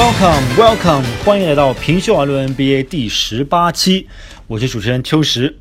[0.00, 4.06] Welcome, Welcome，欢迎来到平秀而论 NBA 第十八期，
[4.46, 5.54] 我是主持人秋实，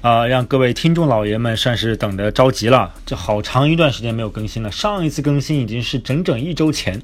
[0.00, 7.02] 啊、让各位听众老爷们算是等得着急了，这好长一段时间没有更新了，上一次更新已经是整整一周前，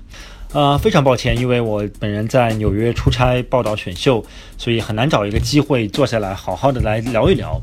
[0.53, 4.25] 啊、非常抱歉，因为我本人在纽约出差报道选秀，
[4.57, 7.61] 所以很难找一个机会坐下来好好的来聊一聊，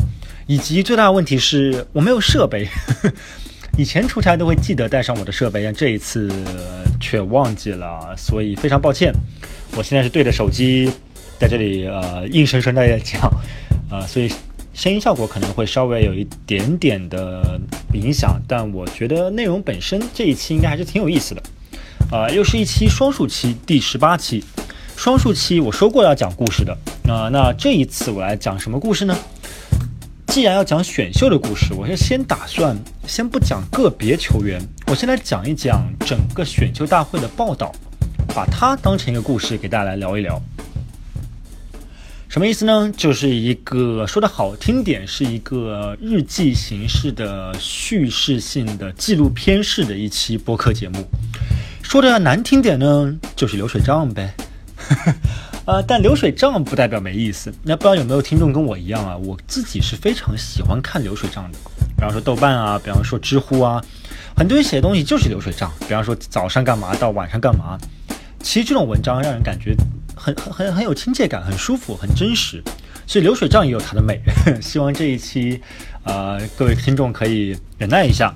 [0.48, 2.68] 以及最大的问题是我没有设备。
[3.76, 6.30] 以前出差都会记得带上我的设备，但这一次
[7.00, 9.12] 却忘记了，所以非常抱歉。
[9.76, 10.92] 我现在是对着手机
[11.40, 13.32] 在这里呃硬生生的在讲，
[13.90, 14.32] 呃，所以
[14.76, 17.60] 声音效果可能会稍微有一点点的
[17.94, 21.42] 影响，但我觉得内容本身这一期应该还是挺有意思的。
[22.12, 24.44] 啊、又是一期双数期，第十八期。
[24.96, 26.78] 双数期我说过要讲故事的，
[27.12, 29.18] 啊、那这一次我来讲什么故事呢？
[30.34, 37.72] 既然要讲选秀的故事，我是先打算先不讲个别球员，我先来讲一讲整个选秀大会的报道，
[38.34, 40.42] 把它当成一个故事给大家来聊一聊。
[42.30, 42.92] 什么意思呢？
[42.98, 51.08] 就是一个说的好听点，是一个日记形式的叙事性的纪录片式的一期播客节目。
[51.84, 54.34] 说的难听点呢，就是流水账呗。
[55.66, 57.54] 呃，但流水账不代表没意思。
[57.64, 59.16] 那不知道有没有听众跟我一样啊？
[59.16, 61.58] 我自己是非常喜欢看流水账的。
[61.96, 63.82] 比方说豆瓣啊，比方说知乎啊，
[64.36, 65.72] 很多人写的东西就是流水账。
[65.88, 67.78] 比方说早上干嘛到晚上干嘛，
[68.42, 69.74] 其实这种文章让人感觉
[70.16, 72.62] 很很很很有亲切感，很舒服，很真实。
[73.08, 74.20] 所以流水账也有它的美。
[74.62, 75.62] 希望这一期，
[76.04, 78.34] 呃，各位听众可以忍耐一下。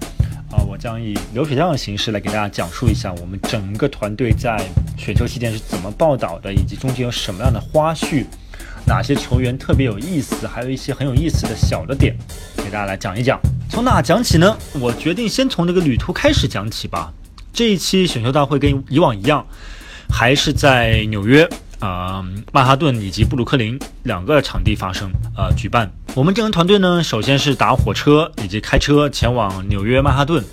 [0.57, 4.57] 啊，我将以流水账的形式来给大家讲述一下我们整个团队在
[4.97, 8.25] 选秀期间是怎么报道的，以及中间有什么样的花絮，
[8.87, 12.17] 哪些球员特别有意思，还有一些很有意思的小的点，
[12.57, 13.39] 给大家来讲一讲。
[13.69, 14.57] 从哪讲起呢？
[14.79, 17.13] 我决定先从这个旅途开始讲起吧。
[17.53, 19.45] 这一期选秀大会跟以往一样，
[20.09, 21.47] 还是在纽约。
[21.79, 25.91] 啊、曼哈顿以及布鲁克林两个场地发生呃举办。
[26.15, 30.43] 我们这个团队呢，首先是打火车以及开车前往纽约曼哈顿，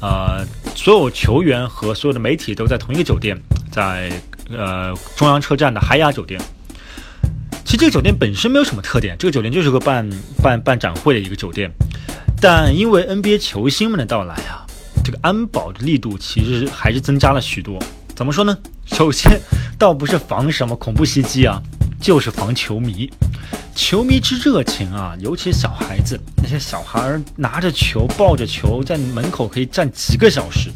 [0.00, 3.38] 呃，所有球员和所有的媒体都在同一个酒店，
[3.70, 4.10] 在
[4.50, 6.40] 呃中央车站的海雅酒店。
[7.64, 10.08] 其实这个酒店本身没有什么特点，这个酒店就是个办
[10.42, 11.70] 办办展会的一个酒店，
[12.40, 14.64] 但因为 NBA 球星们的到来啊，
[15.04, 17.78] 这个安保的力度其实还是增加了许多。
[18.14, 18.56] 怎么说呢？
[18.86, 19.40] 首先，
[19.78, 21.60] 倒不是防什么恐怖袭击啊，
[22.00, 23.10] 就是防球迷。
[23.74, 30.70] 球迷之热情啊，尤其小孩子，那些小孩拿着球、抱着球，在门口可以站几个小时。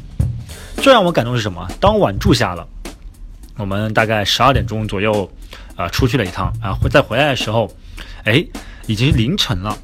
[0.79, 1.65] 最让我感动是什么？
[1.81, 2.67] 当晚住下了，
[3.57, 5.31] 我们大概十二点钟左右，
[5.77, 7.71] 啊、出去了一趟啊，回再回来的时候，
[8.25, 8.45] 哎，
[8.87, 9.77] 已经凌晨了。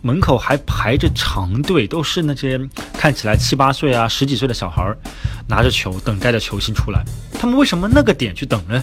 [0.00, 2.60] 门口还排着长队，都是那些
[3.04, 4.96] 看起来七八岁啊、十几岁的小孩儿，
[5.46, 7.04] 拿着球等待着球星出来。
[7.38, 8.82] 他们为什么那个点去等呢？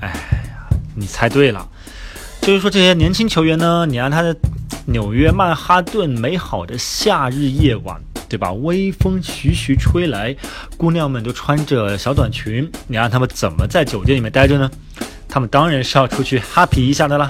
[0.00, 1.66] 哎呀，你猜对了，
[2.42, 4.36] 就是说这些年轻球员呢，你让他的
[4.84, 8.52] 纽约曼哈顿美好的夏日夜晚，对吧？
[8.52, 10.36] 微风徐徐吹来，
[10.76, 14.70] 姑娘们都穿着小短裙，你让他们怎么在酒店里面待着呢？
[15.26, 17.26] 他们当然是要出去 happy 一下的啦。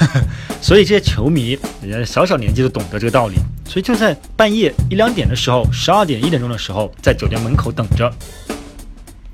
[0.60, 3.36] 所以这些球迷，人家小小年纪都懂得这个道理，
[3.66, 8.12] 所以就在半夜一两点的时候，十二点一点钟的时候，在酒店门口等着。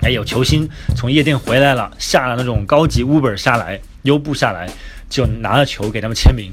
[0.01, 4.69] 哎，有球星从夜店回来了，下了那种高级 Uber 下来，优步下来，
[5.09, 6.51] 就拿了球给他们签名。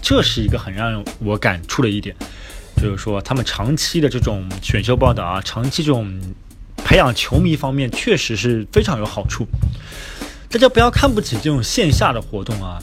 [0.00, 2.14] 这是一个很让我感触的一点，
[2.76, 6.18] 就是说他们长期的这种选秀报道啊，长期这种
[6.84, 9.46] 培养球迷方面，确实是非常有好处。
[10.48, 12.78] 大家不要看不起这种线下的活动啊。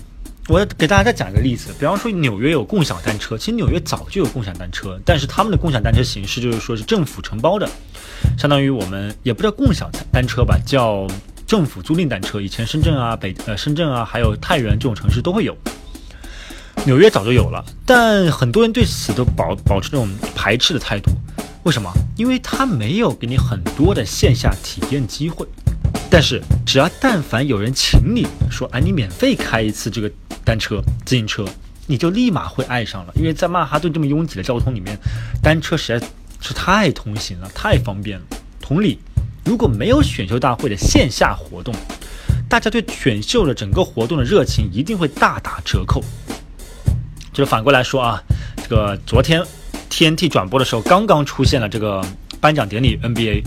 [0.49, 7.65] 我给大家再讲一个例子，比方说纽约有共享单车，其实纽约早就有共享单车，但是他们的共享单车形式就是说是政府承包的，
[8.37, 11.07] 相当于我们也不叫共享单车吧，叫
[11.47, 12.41] 政府租赁单车。
[12.41, 15.55] 以前深圳啊、北呃深圳啊，还有太原这种城市都会有。
[16.85, 21.09] 纽约早就有了，但很多人对此都保保持这种排斥的态度。
[21.63, 21.89] 为什么？
[22.17, 25.47] 因为它没有给你很多的线下体验机会。
[26.09, 30.11] 但是只要但凡有人请你说，哎，你免费开一次这个
[30.43, 31.45] 单车、自行车，
[31.87, 33.13] 你就立马会爱上了。
[33.15, 34.97] 因为在曼哈顿这么拥挤的交通里面，
[35.41, 36.07] 单车实在
[36.41, 38.25] 是太通行了，太方便了。
[38.61, 38.99] 同理，
[39.45, 41.73] 如果没有选秀大会的线下活动，
[42.49, 46.03] 大家对选秀的整个活动的热情一定会大打折扣。
[47.31, 48.21] 就是反过来说啊，
[48.57, 49.43] 这个昨天
[49.89, 52.05] TNT 转播的时候，刚刚出现了这个
[52.39, 53.43] 颁奖典礼 NBA，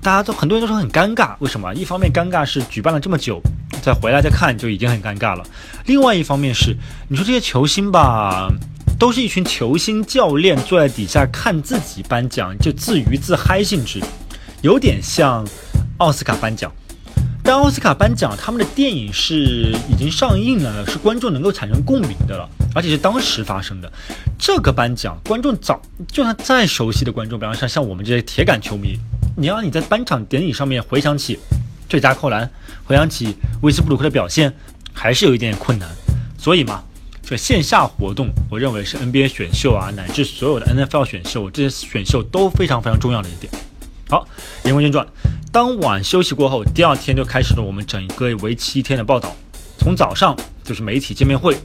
[0.00, 1.74] 大家都很多人都说很尴尬，为什么？
[1.74, 3.40] 一方面尴尬是举办了这么久，
[3.84, 5.44] 再回来再看就已经很尴尬了；
[5.84, 6.74] 另外一方面是，
[7.06, 8.48] 你说这些球星吧，
[8.98, 14.00] 都是一群球星教练坐在底下看自己颁奖，就自娱自嗨性质，
[14.62, 15.46] 有点像
[15.98, 16.72] 奥斯卡颁奖。
[17.42, 23.92] 但奥斯卡颁奖，他们的电影是已经上映了，是观众能够产生共鸣的了，而且是当时发生的。
[24.38, 25.78] 这个颁奖，观众早
[26.08, 28.98] 就算再熟悉的观众，比方说像我们这些铁杆球迷，
[29.36, 31.38] 你要你在颁奖典礼上面回想起
[31.88, 32.50] 最佳扣篮，
[32.84, 34.52] 回想起威斯布鲁克的表现，
[34.92, 35.88] 还是有一点点困难。
[36.38, 36.82] 所以嘛，
[37.22, 43.52] 这线下活动，我认为是 NBA 选秀啊，乃至所有的 NFL 选秀，这些选秀都非常非常重要的一点。
[44.08, 44.26] 好，
[44.64, 45.06] 言归正传。
[45.50, 49.34] 当晚休息过后，第二天就开始了我们整个为期一天的报道。
[49.78, 51.56] 从早上就是媒体见面会，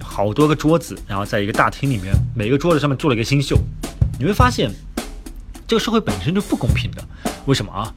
[0.00, 3.58] 好多个桌子，然后在一个大厅里面，每个桌子上面做了一个新秀。
[4.18, 4.70] 你会发现，
[5.68, 7.04] 这个社会本身就不公平的。
[7.44, 7.92] 为什么啊？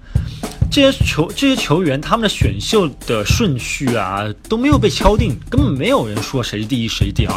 [0.70, 7.34] 这些球这些球员他们的选秀的顺序啊都没有被敲定，根本没有人说谁是第一谁是第二。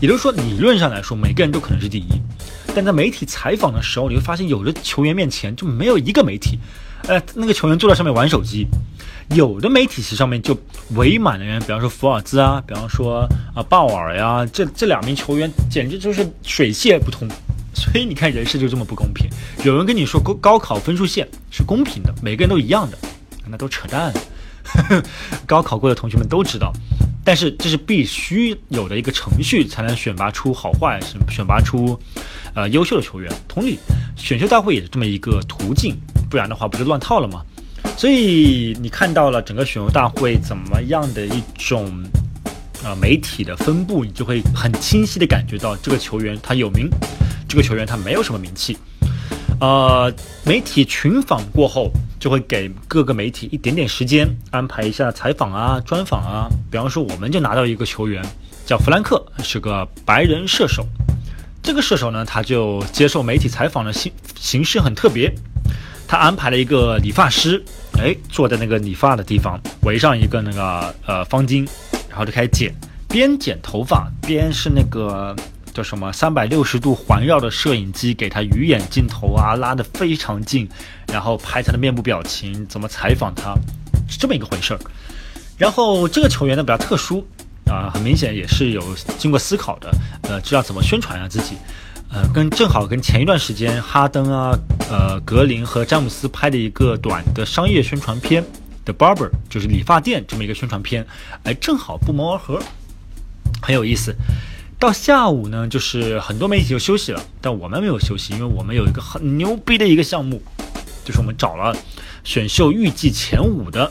[0.00, 2.06] 也就是说，理论上来说，每个人都可能是第一。
[2.74, 6.58] 但在媒体采访的时候，你会发现，有的球员面前就没有一个媒体。
[7.08, 8.66] 呃，那个球员坐在上面玩手机，
[9.30, 10.56] 有的媒体席上面就
[10.94, 17.26] 围满了人，比方说福尔兹啊，比方说啊鲍尔呀，这这两名球员简直就是水泄不通。
[17.76, 19.28] 所以你看人事就这么不公平。
[19.62, 22.96] 有人跟你说高高考分数线是公平的，每个人都一样的，
[23.46, 24.12] 那都扯淡。
[25.46, 26.72] 高考过的同学们都知道，
[27.22, 31.96] 但是这是必须有的一个程序，才能选拔出好坏，选选拔出
[32.54, 33.30] 呃优秀的球员。
[33.46, 33.78] 同理，
[34.16, 35.94] 选秀大会也是这么一个途径。
[36.30, 37.44] 不然的话，不就乱套了吗？
[37.96, 42.02] 所以你看到了整个选秀大会怎么样的一种
[42.84, 46.90] 啊媒体的分布，你就会很清晰的感觉到这个球员他有名，
[47.48, 48.76] 这个球员他没有什么名气。
[49.60, 50.12] 呃，
[50.44, 51.90] 媒体群访过后，
[52.20, 56.46] 就会给各个媒体一点点时间安排一下采访啊、专访啊。
[56.70, 58.22] 比方说，我们就拿到一个球员
[58.66, 60.86] 叫弗兰克，是个白人射手。
[61.62, 65.34] 这个射手呢，他就接受媒体采访的形形式很特别。
[66.06, 67.64] 他安排了一个理发师，
[67.98, 71.66] 哎，坐在那个理发的地方，围上一个那个呃方巾，
[72.10, 72.72] 然后就开始剪，
[73.08, 75.34] 边剪头发边是那个
[75.76, 80.66] 叫什么三百六十度环绕的摄影机给他鱼眼镜头啊拉得非常近，
[81.08, 83.54] 然后拍他的面部表情，怎么采访他，
[84.08, 84.80] 是这么一个回事儿。
[85.58, 87.22] 然后这个球员呢比较特殊
[87.66, 88.82] 啊，很明显也是有
[89.18, 89.90] 经过思考的，
[90.22, 91.56] 呃，知道怎么宣传啊自己。
[92.08, 94.58] 呃，跟正好跟前一段时间哈登啊，
[94.90, 98.42] 呃，格林和詹姆斯拍的一个短的商业宣传片
[98.86, 101.06] 的 Barber，就是理发店这么一个宣传片，
[101.42, 102.62] 哎，正好不谋而合，
[103.60, 104.16] 很有意思。
[104.78, 110.42] 到下午呢，就是很多媒体就休息了，但我们没有休息，因为我们有一个很牛逼的一个项目，
[111.04, 111.74] 就是我们找了
[112.24, 113.90] 选秀预计前五的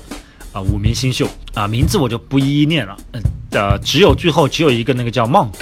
[0.53, 3.21] 啊五名新秀啊，名字我就不一一念了，嗯，
[3.51, 5.53] 呃，只有最后只有一个那个叫 Monk。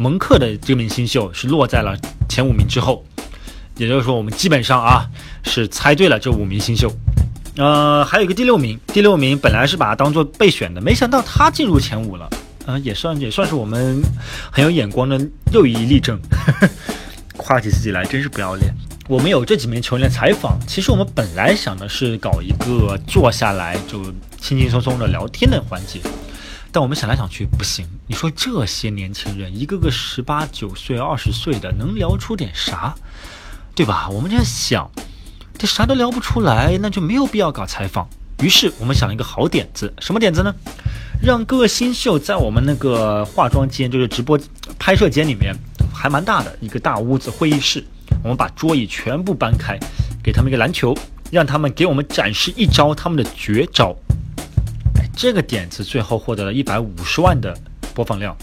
[0.00, 1.98] 蒙克的这名新秀是落在了
[2.28, 3.04] 前五名之后，
[3.78, 5.10] 也就是说，我们基本上啊
[5.42, 6.88] 是猜对了这五名新秀。
[7.56, 12.30] 呃，还有一个第六名，第六名本来是把他当做备选的，没想到他进入前五了。
[12.68, 14.02] 嗯，也算也算是我们
[14.52, 15.18] 很有眼光的
[15.52, 16.20] 又一例证。
[17.38, 18.74] 夸起自己来真是不要脸。
[19.08, 24.04] 我们有这几名球员采访，其实我们本来想的是搞一个坐下来就
[24.38, 25.98] 轻轻松松的聊天的环节。
[26.70, 32.94] 但我们想来想去不行，你说这些年轻人一个个十八九岁、二十岁的，能聊出点啥，
[33.74, 34.10] 对吧？
[34.10, 34.90] 我们在想，
[35.56, 38.06] 这啥都聊不出来，那就没有必要搞采访。
[38.42, 40.54] 于是我们想了一个好点子，什么点子呢？
[41.20, 44.38] 让各个新秀在我们那个化妆间，就是直播
[44.78, 45.54] 拍摄间里面，
[45.92, 47.84] 还蛮大的一个大屋子会议室，
[48.22, 49.78] 我们把桌椅全部搬开，
[50.22, 50.96] 给他们一个篮球，
[51.30, 53.94] 让他们给我们展示一招他们的绝招。
[55.16, 57.52] 这个点子最后获得了一百五十万的
[57.92, 58.36] 播放量，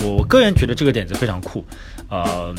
[0.00, 1.64] 我个人觉得这个点子非常酷。
[2.08, 2.54] 呃，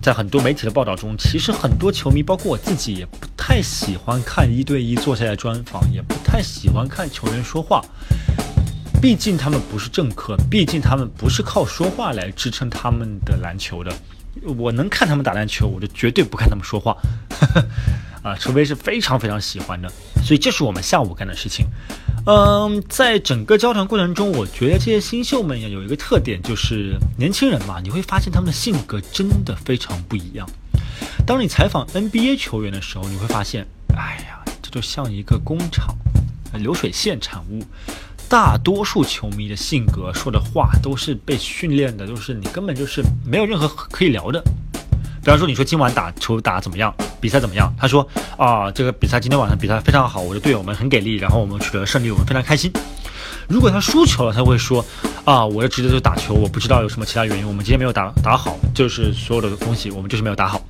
[0.00, 7.84] 在很多媒体的报道中，其实很多球迷，包括我自己，也不太喜欢看一对一坐下来专访，也不太喜欢看球员说话。
[9.00, 13.92] 毕竟他们不是政客，毕竟他们不是靠说话来支撑他们的篮球的。
[14.56, 16.96] 我能看他们打篮球，我就绝对不看他们说话。
[18.22, 19.88] 啊，除非是非常非常喜欢的。
[20.24, 21.66] 所以这是我们下午干的事情。
[22.26, 30.48] 嗯，在整个交谈过程中，我觉得这些新秀们有一个特点，就是年轻人嘛，你会发现他们的性格真的非常不一样。
[31.24, 35.96] 当你采访 NBA 球员的时候，你会发现，哎呀，这就像一个工厂，
[36.52, 37.64] 流水线产物。
[38.28, 44.38] 大多数球迷的性格说的话都是被训练的，都是你根本就是没有任何可以聊的。
[45.22, 46.94] 比方说，你说今晚打球打怎么样？
[47.20, 47.72] 比赛怎么样？
[47.78, 48.06] 他说
[48.36, 52.70] 啊，这个比赛今天晚上比赛非常好，我的队友们很给力，然后我们取得了胜利，我们非常开心。
[53.48, 54.84] 如果他输球了，他会说
[55.24, 60.60] 啊，我的职责就打球，我不知道有什么其他原因，我们今天没有打打好，就是所有的东西我们就是没有打好。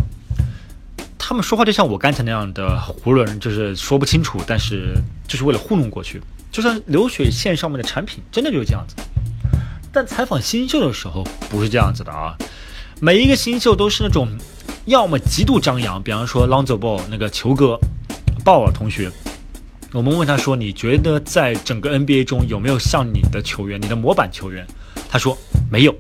[1.28, 2.66] 他们说话就像我刚才那样的
[3.04, 4.94] 囫囵，就是说不清楚，但是
[5.26, 6.23] 就是为了糊弄过去。
[6.50, 8.97] 就像流水线上面的产品，真的就是这样子。
[9.92, 12.35] 但采访新秀的时候不是这样子的啊，
[12.99, 14.26] 每一个新秀都是那种，
[14.87, 17.78] 要么极度张扬，比方说 Lonzo Ball 那个球哥，
[18.42, 19.11] 鲍尔同学。
[19.92, 24.66] 我们问他说：“你觉得在整个 NBA 中有没有像你的球员，你的模板球员？”
[25.11, 25.37] 他说
[25.70, 25.94] ：“没有。”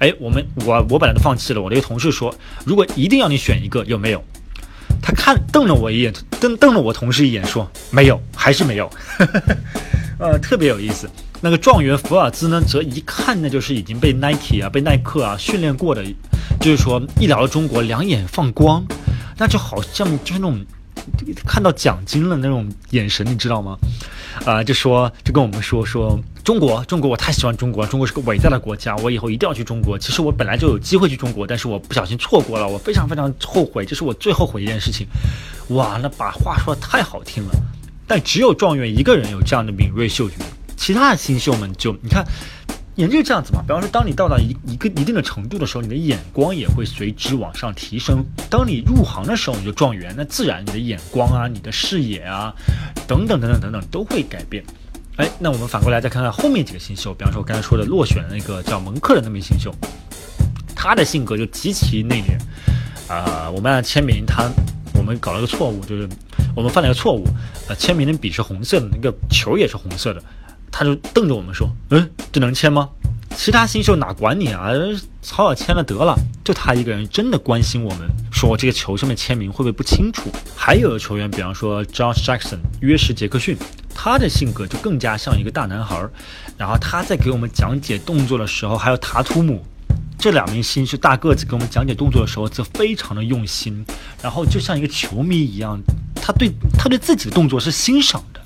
[0.00, 1.60] 哎，我们我我本来都放弃了。
[1.60, 4.24] 我那个同事说：“如果一定要你选一个，有没有？”
[5.02, 8.90] 他看瞪了我一眼，瞪瞪了我同事一眼，说：“没有，还是没有。
[10.18, 11.08] ”呃，特别有意思。
[11.40, 16.02] 那个状元福尔兹呢，则一看那就是已经被 Nike 啊、被耐克啊训练过的，
[16.60, 18.84] 就是说一聊到中国，两眼放光，
[19.36, 20.64] 那就好像就是那种。
[21.46, 23.76] 看到奖金了那种眼神，你知道吗？
[24.44, 29.98] 啊，就说就跟我们说说中国，中国我太喜欢中国，中国是个伟大的国家，我以后一定要去中国。
[29.98, 35.06] 其实我本来就有机会去中国，但是我不小心错过了，我非常非常后悔，这是我最后悔一件事情。
[35.68, 37.50] 哇，那把话说的太好听了，
[38.06, 40.36] 但只有状元一个人有这样的敏锐嗅觉，
[40.76, 42.24] 其他的新秀们就你看。
[42.94, 48.24] 也就是这样子嘛，比方说，当你到达一一个一定的程度的时候，你的眼光也会随之往上提升。
[48.48, 52.54] 当你入行的时候，你就状元，那自然你的眼光啊、你的视野啊，
[53.06, 54.62] 等等等等等等都会改变。
[55.16, 59.74] 哎，那我们反过来再看看后面几个新秀，比方说我刚才说的落选的那个叫蒙克的那名新秀，
[60.74, 63.12] 他的性格就极其内敛。
[63.12, 64.48] 啊，我们按签名，他
[64.94, 66.08] 我们搞了个错误，就是
[66.54, 67.26] 我们犯了个错误，
[67.68, 70.22] 呃，签名的笔是红色的，那个球也是红色的。
[70.76, 72.88] 他就瞪着我们说：“嗯，这能签吗？
[73.36, 74.70] 其他新秀哪管你啊？
[75.22, 76.18] 草草签了得了。
[76.42, 80.28] 就他一个人真的关心我们，说这个球上面签名会不会不清楚？
[80.56, 83.56] 还有的球员，比方说 Josh Jackson 约什杰克逊，
[83.94, 85.96] 他的性格就更加像一个大男孩。
[86.58, 89.64] 然后他在给我们讲解动作的时候，还有塔图姆
[90.18, 93.86] 这两名新秀大个子给我们讲解动作的时候，则非常的用心。
[94.20, 95.80] 然后就像一个球迷一样，
[96.16, 98.40] 他对他对自己的动作是欣赏的。”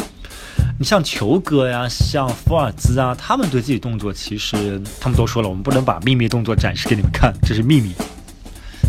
[0.80, 7.92] 你像球哥呀，像福尔兹啊，他们对自己动作其实他们都说了，我们不能把秘密动作展示给你们看，这是秘密。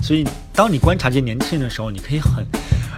[0.03, 2.45] 所以，当你观察这些年轻人的时候，你可以很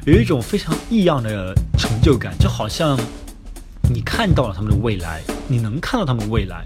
[0.06, 3.00] 有一种非常异样的成就感，就好像
[3.90, 6.62] 你看到了他们的未来，你能看到他们未来，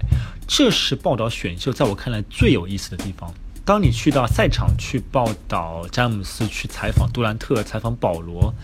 [0.48, 3.32] 这是报道选秀在我看来最有意思的地方。
[3.66, 8.54] 当你去到赛场去报道詹姆斯，去采访杜兰特，采访保罗，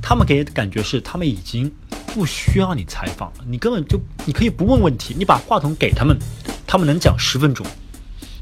[0.00, 1.72] 他们给的感觉是他们已经。
[2.12, 6.18] 不需要你采访了，你根本就你可以不问问题，你把话筒给他们，
[6.66, 7.64] 他们能讲十分钟，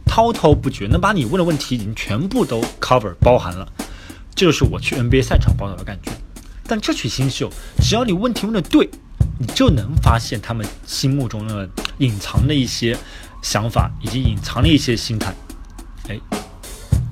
[0.07, 3.71] 滔滔不绝，能把你问的问题已经全部都 cover 包含了，
[4.35, 6.11] 这就是我去 NBA 赛场报道的感觉。
[6.67, 8.89] 但这群新秀，只要你问题问的对，
[9.39, 12.97] 你就能发现他们心目中的隐藏的一些
[13.43, 15.35] 想法以及隐藏的一些心态。
[16.09, 16.19] 哎，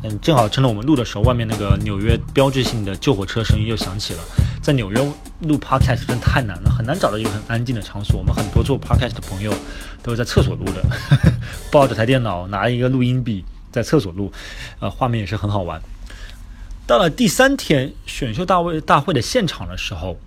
[0.03, 4.21] 嗯，正好趁着我们录的时候，外面那个纽约标志性的救火车声音又响起了。
[4.63, 4.99] 在纽约
[5.43, 8.19] 录 podcast 真的太难了，很难找到一个很安静的场所。
[8.19, 9.53] 我们很多做 podcast 的朋友
[10.03, 10.83] 都是在厕所录的，
[11.71, 14.33] 抱着台电脑，拿一个录音笔在厕所录，
[14.81, 15.81] 呃，画面也是很好玩。
[16.87, 20.19] 到了第三天选秀大会大会的现场的时候，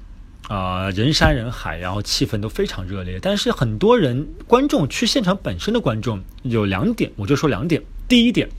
[0.48, 3.20] 啊，人山人海，然后气氛都非常热烈。
[3.22, 7.82] 但是很多人观众去现场本身的观众有两点，我就说两点。
[8.08, 8.50] 第一点，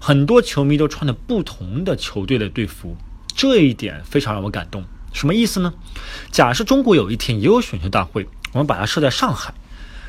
[0.00, 2.96] 很多球迷都穿着不同的球队的队服，
[3.36, 4.82] 这一点非常让我感动。
[5.12, 5.74] 什么意思呢？
[6.32, 9.52] 假设中国有一天也有选秀大会，我们把它设在上海，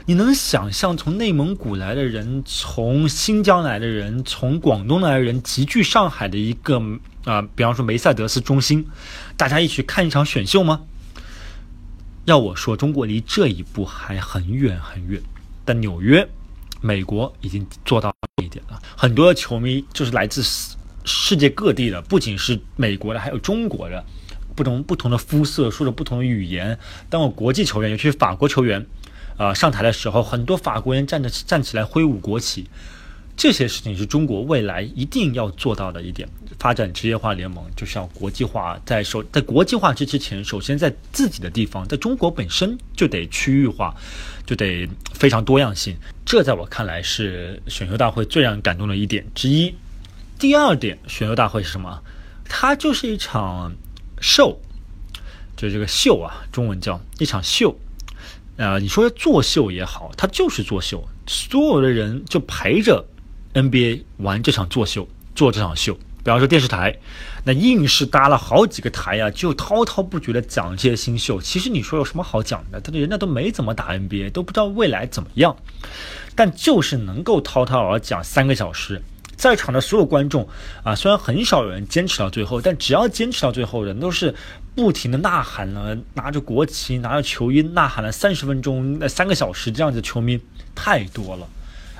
[0.05, 6.81] 你能想象从内蒙古来的人、从新疆来的人、从广东来的人集聚上海的一个
[7.25, 8.87] 啊，比方说梅赛德斯中心，
[9.35, 10.81] 大家一起看一场选秀吗？
[12.25, 15.21] 要我说，中国离这一步还很远很远。
[15.65, 16.29] 但纽约、
[16.81, 20.43] 美国已经做到这一点了，很多的球迷就是来自
[21.05, 24.03] 世界各地的，不仅是美国的，还有中国的。
[24.53, 26.77] 不同不同的肤色，说着不同的语言。
[27.09, 28.85] 当我国际球员，尤其是法国球员，
[29.37, 32.67] 啊上台的时候，很多法国人站着站起来挥舞国旗。
[33.37, 36.27] 这些事情是中国未来一定要做到的一点。
[36.59, 43.95] 发展职业化联盟就是要国际化，在首在国际化之之前，首先在自己的地方，在中国本身就得区域化，
[44.45, 45.95] 就得非常多样性。
[46.25, 49.73] 这在我看来是选秀大会最让人感动的一点之一。
[50.39, 52.01] 第二点，选秀大会是什么？
[52.47, 53.71] 它就是一场。
[54.23, 54.55] 秀，
[55.57, 57.75] 就这个秀啊，中文叫一场秀，
[58.55, 63.03] 啊，你说作秀也好，它就是作秀，所有的人就陪着
[63.55, 65.97] NBA 玩这场作秀，做这场秀。
[66.23, 66.95] 比方说电视台，
[67.43, 71.41] 那硬是搭了好几个台啊，就滔滔不绝的讲这些新秀。
[71.41, 72.79] 其实你说有什么好讲的？
[72.79, 75.55] 他的人家都没怎么打 NBA，都不知道未来怎么样，
[76.35, 79.01] 但就是能够滔滔而讲三个小时。
[79.35, 80.47] 在场的所有观众
[80.83, 84.35] 啊，虽然很少有人坚持到最后，但只要坚持到最后，人都是
[84.75, 90.39] 不停的呐喊了，拿着国旗，拿着球衣呐喊了三十分钟、那三个小时，这样子球迷
[90.75, 91.47] 太多了。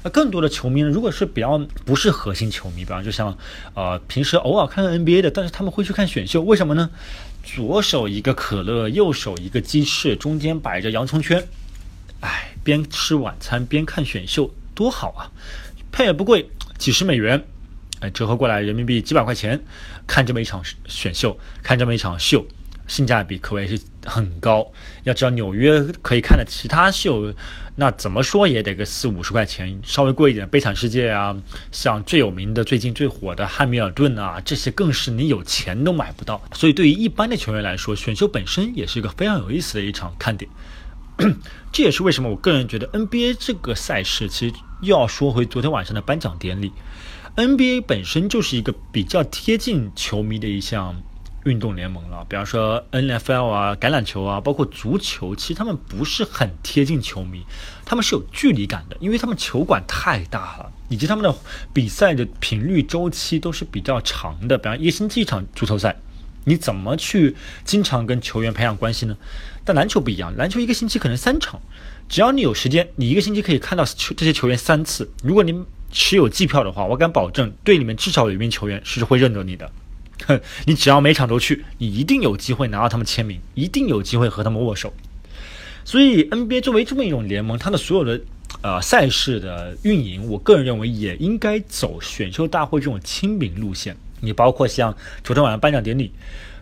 [0.04, 3.38] 那更多的球迷呢，如果是比较不是核心球迷，比方就像
[3.74, 6.90] 呃平时偶尔看看 NBA 的，但是他们会去看选秀，为什么呢？
[7.44, 11.48] 左手一个可乐，右手一个鸡翅，中间摆着洋葱圈，
[12.20, 15.32] 哎，边吃晚餐边看选秀，多好啊！
[15.92, 17.44] 配也不贵，几十美元，
[18.00, 19.60] 哎，折合过来人民币几百块钱，
[20.06, 22.46] 看这么一场选秀，看这么一场秀。
[22.88, 24.70] 性价比可谓是很高。
[25.04, 27.34] 要知道纽约可以看的其他秀，
[27.76, 30.48] 那怎么说也得个四五十块钱，稍微贵一点。
[30.50, 31.36] 悲惨世界啊，
[31.72, 36.42] 像最有名的、最近最火的汉密尔顿啊，这些更是你有钱都买不到。
[36.54, 40.52] 所以对于一般的球员来说，选秀本身也是一个非常有意思的一场看点。
[41.72, 46.72] 这也是为什么我个人觉得 NBA 这个赛事，其实又要说回昨天晚上的颁奖典礼。
[47.36, 51.02] NBA 本身就是一个比较贴近球迷的一项。
[51.46, 57.44] 运动联盟了，比方说 N F L 啊，橄榄球啊，包括足球，其实他们不是很贴近球迷，
[57.84, 61.36] 他们是有距离感的，因为他们球馆太大了，以及他们的
[61.74, 64.58] 比赛的频率周期都是比较长的。
[64.58, 65.96] 比方一个星期一场足球赛，
[66.46, 69.18] 你怎么去经常跟球员培养关系呢？
[69.66, 71.60] 但篮球不一样，篮球一个星期可能三场，
[72.08, 75.12] 只要你有时间，你一个星期可以看到球这些球员三次。
[75.24, 79.72] 如果你持有季票的话，我敢保证队里面至少有一名球员是会认得你的。
[80.66, 84.94] 你只要每场都去，你一定有机会拿到他们签名，一定有机会和他们握手。
[85.84, 88.22] 所以 NBA 作为这么一种联盟，它的所有的
[88.62, 93.98] 呃赛事的运营，我个人认为也应该走选秀大会这种亲民路线。
[94.20, 96.14] 你包括像昨天晚上颁奖典礼，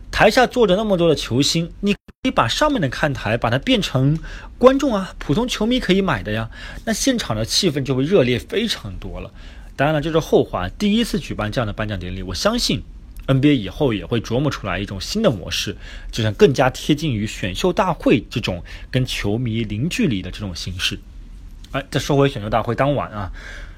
[0.10, 4.18] 台下坐着那么多的球星，你可以把上面的看台把它变成
[4.58, 6.50] 观众啊，普通球迷可以买的呀，
[6.86, 9.30] 那现场的气氛就会热烈非常多了。
[9.76, 10.70] 当然了，这是后话。
[10.70, 12.82] 第一次举办这样的颁奖典礼，我相信。
[13.30, 15.78] NBA 以后也会琢磨出来一种新的模式，
[16.12, 21.00] 就像更加贴近于选秀大会这种跟球迷零距离的这种形式。
[21.72, 23.32] 哎，再说回选秀大会当晚啊，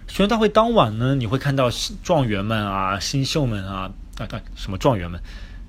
[0.07, 1.69] 选秀大会当晚呢，你会看到
[2.01, 5.19] 状元们啊、新秀们啊，啊对，什么状元们，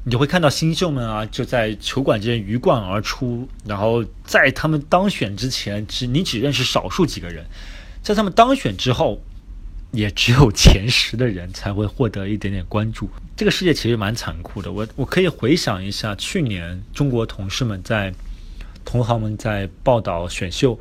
[0.04, 7.44] 你就会看到新秀们啊，就在球馆之间鱼贯而出，然后在他们当选之前，只你只认识少数几个人，
[8.00, 9.20] 在他们当选之后。
[9.92, 13.08] 也只有前十的人才会获得一点点关注。
[13.36, 14.72] 这个世界其实蛮残酷的。
[14.72, 18.12] 我我可以回想一下，去年中国同事们在
[18.84, 20.78] 同行们在报道选秀，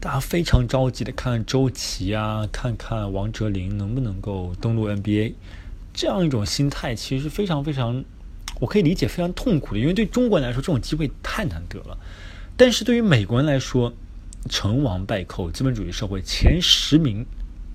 [0.00, 5.34] 大家非常着急的看周琦啊，看看王哲林能不能够登陆 NBA，
[5.92, 8.02] 这样一种心态其实非常非常，
[8.58, 11.98] 我可以理解非常痛苦的，因为对中国人来说这种机会太难得了。
[12.56, 13.92] 但是对于美国人来说，
[14.48, 17.26] 成王败寇，资本主义社会前十名。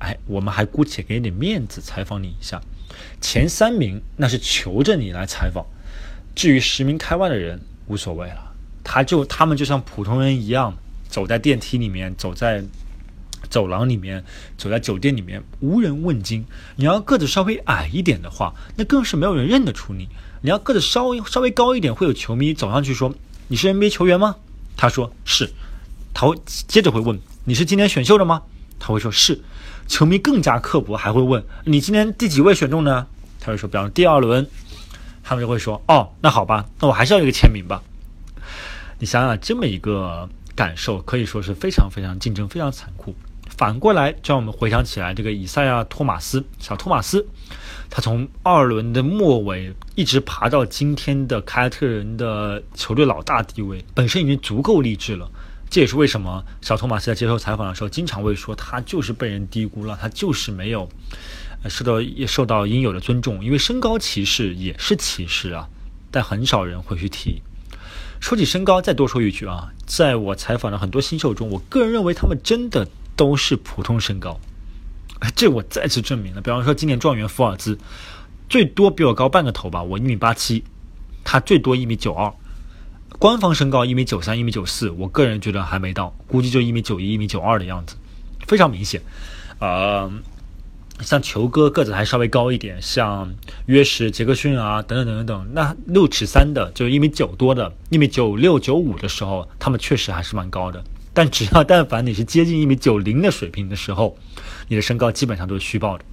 [0.06, 2.62] 哎，我们还姑且给点面子，采访你一下。
[3.20, 5.66] 前三名那是求着你来采访，
[6.36, 8.54] 至于十名开外的人无所谓了。
[8.84, 10.78] 他就他们就像普通人一样，
[11.10, 12.64] 走在电梯里面，走在
[13.50, 14.24] 走廊里面，
[14.60, 16.46] 走在酒店里面，无人问津。
[16.76, 20.08] 你要个子稍微矮一点的话，那更是没有人认得出你。
[20.42, 23.12] 你要个子稍微稍微高一点，会有球迷走上去说
[23.50, 24.36] ：“你是 NBA 球员吗？”
[24.78, 25.50] 他说是，
[26.14, 28.44] 他会接着会问：“你是今年选秀的吗？”
[28.80, 29.42] 他会说是。
[29.88, 33.06] 球迷更加刻薄，还会问你今天第几位选中呢？
[33.40, 34.48] 他会说，比方说第二轮，
[35.24, 37.84] 他们就会说，哦，那好吧，那我还是要一个签名吧。
[38.98, 43.14] 你想想，这么一个感受，可以说是非常非常竞争，非常残酷。
[43.56, 47.24] 反过来，让我们回想起来，这个以赛亚·托马斯，小托马斯，
[47.92, 55.30] 他从二轮的末尾一直爬到今天的凯尔特人的球队老大地位，本身已经足够励志了。
[55.76, 60.88] 这也是为什么小托马斯在接受采访的时候，经常会说他就是被人低估了，他就是没有
[61.68, 65.68] 受到受到应有的尊重，因为身高歧视也是歧视啊，
[66.12, 67.42] 但很少人会去提。
[68.22, 74.40] 说起身高，再多说一句啊，在我采访的很多新秀中，我个人认为他们真的都是普通身高，
[75.36, 76.40] 这我再次证明了。
[76.40, 77.78] 比方说今年状元福尔兹，
[78.48, 80.64] 最多比我高半个头吧，我一米八七，
[81.26, 82.34] 他最多一米九二。
[83.18, 87.96] 官方身高一米九三、一米九四，我个人觉得还没到，估计就一米九一、一米九二的样子，
[88.46, 89.02] 非常明显。
[89.60, 90.12] 呃，
[91.00, 93.34] 像球哥个子还稍微高一点，像
[93.68, 100.84] 约什、杰克逊啊等等等等等，那六尺三的，就一米九多的，一米九六、九五的时候，他们确实还是蛮高的。
[101.14, 104.18] 但只要但凡你是接近一米九零的水平的时候，
[104.68, 106.04] 你的身高基本上都是虚报的。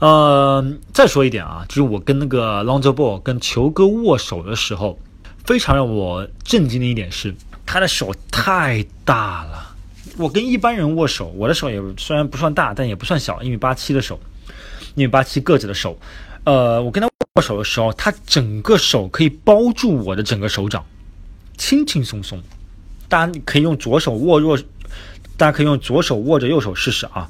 [0.00, 4.98] 呃，再说一点啊，就是我跟那个 Lonzo Ball 跟球哥握手的时候。
[5.44, 7.34] 非常让我震惊的一点是，
[7.66, 9.74] 他的手太大了。
[10.16, 14.20] 我跟一般人握手，我的手也虽然不算大，但也不算小，一米八七的手。
[14.94, 15.98] 一米八七个子的手，
[16.44, 20.84] 呃，我跟他握手的时候，他整个手可以包住我的整个手掌，
[21.56, 22.38] 轻轻松松。
[23.08, 24.58] 大家可以用左手握握，
[25.38, 27.26] 大家可以用左手握着右手试试啊，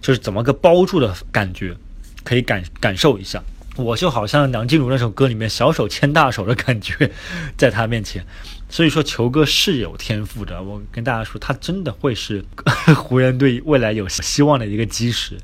[0.00, 1.76] 就是怎么个包住的感觉，
[2.24, 3.40] 可以感感受一下。
[3.76, 7.12] 我就好像梁静茹那首歌里面小手牵大手的感觉，
[7.56, 8.24] 在他面前。
[8.68, 10.60] 所以说，球哥是有天赋的。
[10.60, 12.44] 我跟大家说，他真的会是
[12.96, 15.36] 湖人队未来有希望的一个基石。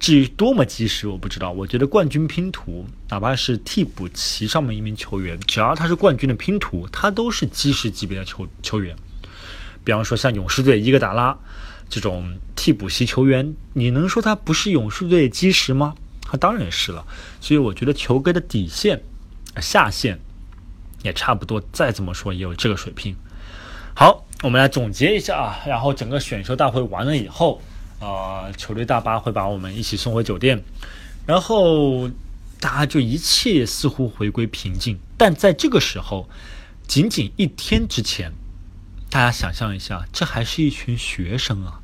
[0.00, 1.52] 至于多么基石，我不知道。
[1.52, 8.96] 我觉得冠军拼图，哪怕是替补席上面一名球员，只要他是冠军的拼图，他都是基石级别的球球员。
[9.84, 11.38] 比方说，像勇士队伊戈达拉
[11.88, 15.94] 这种替补席球员，你能说他不是勇士队基石吗？
[16.26, 17.06] 他当然是了。
[17.40, 19.02] 所以我觉得球哥的底线、
[19.60, 20.18] 下限。
[21.02, 23.14] 也差不多，再怎么说也有这个水平。
[23.94, 25.60] 好，我们来总结一下啊。
[25.64, 27.62] 然后整个选秀大会完了以后，
[28.00, 30.64] 呃，球队大巴会把我们一起送回酒店，
[31.24, 32.08] 然后
[32.58, 34.98] 大家就一切似乎回归平静。
[35.16, 36.28] 但在这个时候，
[36.88, 38.32] 仅仅一天之前，
[39.08, 41.82] 大家想象一下，这还是一群学生啊。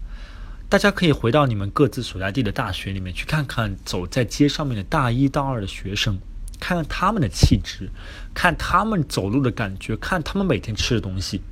[0.73, 6.19] 大家可以回到你们各自所在地的大学里面去看看，走在街上面的大一、大二的学生。
[6.59, 7.91] 看看他们的气质，
[8.33, 11.43] 看他们走路的感觉，看他们每天吃的东西。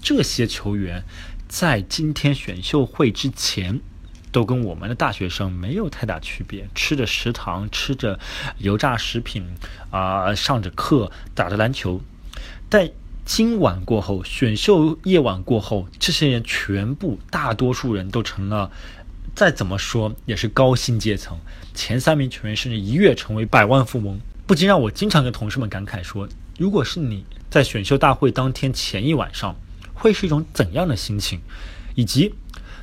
[0.00, 1.04] 这些球员
[1.46, 3.78] 在今天选秀会之前，
[4.30, 8.18] 都跟我们的大学生没有太大区别，吃着食堂，吃着
[8.56, 9.44] 油炸食品，
[9.90, 12.00] 啊，上着课，打着篮球。
[12.70, 12.88] 但
[13.24, 18.70] 今晚过后，选秀夜晚过后，这些人全部，大多数人都成了，
[19.34, 21.38] 再怎么说也是高薪阶层，
[21.72, 24.20] 前三名球员甚至一跃成为百万富翁。
[24.44, 29.54] 不禁让我经常跟同事们感慨说：“如果是你在选秀大会当天前一晚上，
[29.94, 31.40] 会是一种怎样的心情？
[31.94, 32.34] 以及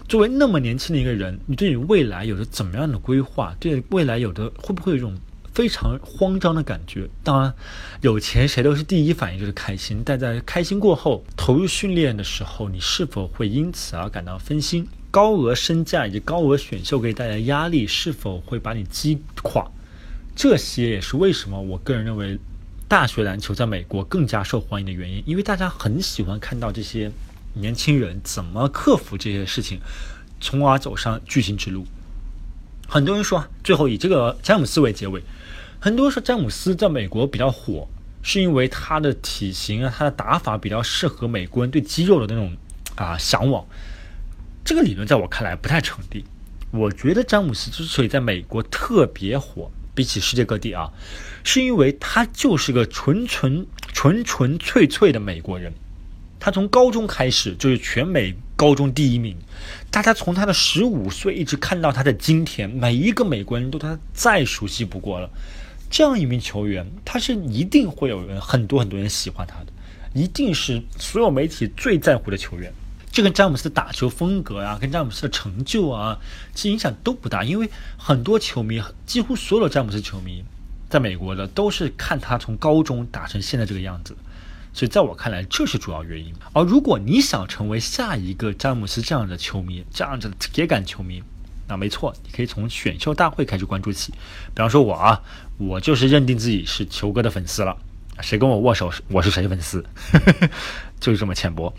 [0.07, 3.53] 作为那么年轻的一个人，你对你未来有着怎么样的规划？
[3.59, 5.15] 对未来有的会不会有一种
[5.53, 7.09] 非常慌张的感觉？
[7.23, 7.53] 当然，
[8.01, 14.87] 有钱谁都是第一反应就是开心，但在开心过后，投入训练的时候，你是否会因此而感到分心？
[15.11, 19.67] 高额身价以及高额选秀给带来压力，是否会把你击垮？”
[20.35, 22.39] 这些也是为什么我个人认为
[22.87, 27.11] 大学篮球在美国更加受欢迎的原因，因为大家很喜欢看到这些
[27.55, 29.79] 年轻人怎么克服这些事情，
[30.39, 31.85] 从而走上巨星之路。
[32.89, 35.21] 很多人说，最后以这个詹姆斯为结尾，
[35.79, 37.87] 很多人说詹姆斯在美国比较火，
[38.23, 42.57] 是因为他的体型啊，他的打法比较适合美国人对肌肉的那种
[42.95, 43.65] 啊向往。
[44.65, 46.25] 这个理论在我看来不太成立。
[46.71, 49.71] 我觉得詹姆斯之所以在美国特别火。
[49.95, 50.89] 比起世界各地啊，
[51.43, 55.73] 是因为他就是个纯纯纯纯粹粹的美国人。
[56.39, 59.35] 他从高中开始就是全美高中第一名，
[59.91, 65.29] 大家从他的十五岁一直看到他的今天，每一个美国人都对他再熟悉不过了。
[65.89, 69.67] 这样一名球员，他是一定会有人很多很多人喜欢他的，
[70.13, 72.71] 一定是所有媒体最在乎的球员。
[73.11, 76.19] 这跟詹姆斯的打球风格啊，跟詹姆斯的成就啊，
[76.53, 77.43] 其实影响都不大。
[77.43, 80.43] 因为很多球迷，几乎所有詹姆斯球迷，
[80.89, 84.15] 在美国的都是看他从高中打成现在这个样子。
[84.73, 86.33] 所以在我看来，这是主要原因。
[86.53, 91.21] 而如果你想成为下一个詹姆斯这样的球迷，这样的铁杆球迷，
[91.67, 94.11] 那没错，你可以从选秀大会开始关注起。
[94.53, 95.21] 比方说我啊，
[95.57, 97.75] 我就是认定自己是球哥的粉丝了，
[98.21, 99.83] 谁跟我握手，我是谁粉丝，
[100.99, 101.73] 就是这么浅薄。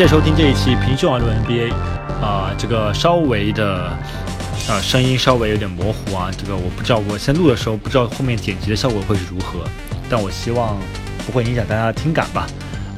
[0.00, 1.70] 谢收听这一期平秀网络 NBA，
[2.22, 3.94] 啊，这个稍微的，
[4.66, 9.62] 啊，声音稍微有点模糊啊，这个我不知道，我先录的时候不知道后面剪辑的效果会是如何，
[10.08, 10.78] 但我希望
[11.26, 12.46] 不会影响大家的听感吧，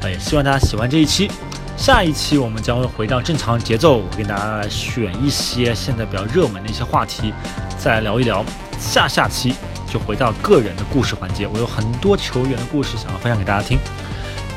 [0.01, 1.29] 啊，也希望大家喜欢这一期，
[1.77, 7.35] 下一期我们将会回到正常节奏，我给大家来选一些现在比较热门的一些话题，
[7.77, 8.45] 再聊一聊，
[8.79, 9.53] 下下期
[9.93, 13.77] 就回到个人的故事环节，我有很多球员的故事想要分享给大家听。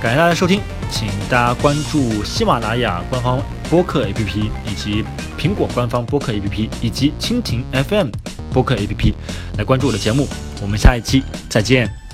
[0.02, 5.04] 感谢大家收听，请大家关注喜马拉雅官方播客 APP，以及
[5.36, 8.10] 苹果官方播客 APP，以及蜻蜓 FM
[8.54, 9.14] 播客 APP，
[9.58, 10.28] 来关注我的节目。
[10.62, 12.05] 我们下一期再见。